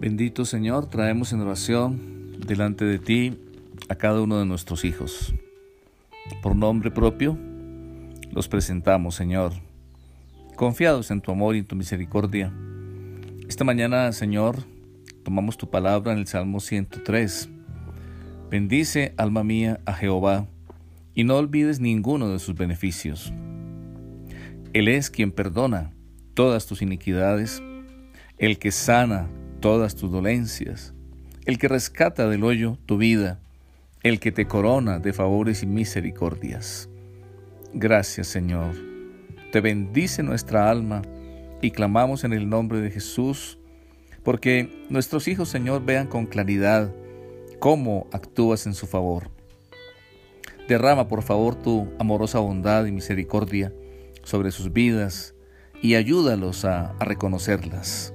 [0.00, 3.36] Bendito Señor, traemos en oración delante de ti
[3.88, 5.34] a cada uno de nuestros hijos.
[6.40, 7.36] Por nombre propio,
[8.30, 9.54] los presentamos, Señor,
[10.54, 12.52] confiados en tu amor y en tu misericordia.
[13.48, 14.58] Esta mañana, Señor,
[15.24, 17.48] tomamos tu palabra en el Salmo 103.
[18.52, 20.46] Bendice, alma mía, a Jehová,
[21.12, 23.32] y no olvides ninguno de sus beneficios.
[24.74, 25.90] Él es quien perdona
[26.34, 27.60] todas tus iniquidades,
[28.38, 29.28] el que sana
[29.60, 30.94] todas tus dolencias,
[31.44, 33.40] el que rescata del hoyo tu vida,
[34.02, 36.88] el que te corona de favores y misericordias.
[37.72, 38.74] Gracias Señor.
[39.52, 41.02] Te bendice nuestra alma
[41.60, 43.58] y clamamos en el nombre de Jesús,
[44.22, 46.92] porque nuestros hijos Señor vean con claridad
[47.58, 49.30] cómo actúas en su favor.
[50.68, 53.72] Derrama por favor tu amorosa bondad y misericordia
[54.22, 55.34] sobre sus vidas
[55.80, 58.12] y ayúdalos a, reconocerlas.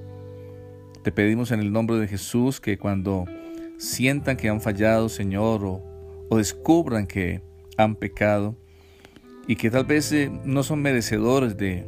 [1.04, 3.26] Te pedimos en el nombre de Jesús que cuando
[3.76, 7.42] sientan que han fallado, Señor, o, descubran que
[7.76, 8.56] han pecado
[9.46, 11.86] y que tal vez eh, no son merecedores de,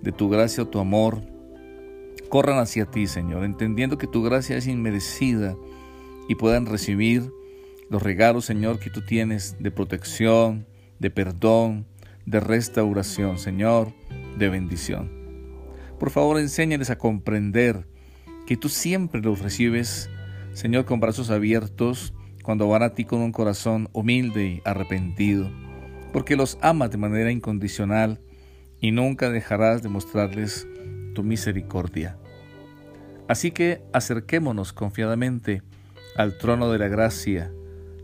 [0.00, 1.22] de tu gracia o tu amor,
[2.28, 5.56] corran hacia ti, Señor, entendiendo que tu gracia es inmerecida
[6.28, 7.32] y puedan recibir
[7.90, 10.68] los regalos, Señor, que tú tienes de protección,
[11.00, 11.84] de perdón,
[12.26, 13.92] de restauración, Señor,
[14.38, 15.10] de bendición.
[15.98, 17.90] Por favor, enséñales a comprender
[18.46, 20.10] que tú siempre los recibes,
[20.52, 22.12] Señor, con brazos abiertos,
[22.42, 25.50] cuando van a ti con un corazón humilde y arrepentido,
[26.12, 28.20] porque los amas de manera incondicional
[28.80, 30.66] y nunca dejarás de mostrarles
[31.14, 32.18] tu misericordia.
[33.28, 35.62] Así que acerquémonos confiadamente
[36.16, 37.52] al trono de la gracia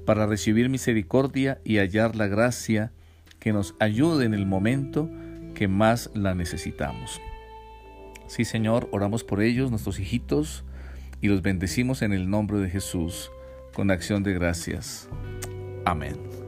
[0.07, 2.93] para recibir misericordia y hallar la gracia
[3.39, 5.11] que nos ayude en el momento
[5.55, 7.21] que más la necesitamos.
[8.29, 10.65] Sí, Señor, oramos por ellos, nuestros hijitos,
[11.21, 13.33] y los bendecimos en el nombre de Jesús,
[13.75, 15.09] con acción de gracias.
[15.85, 16.48] Amén.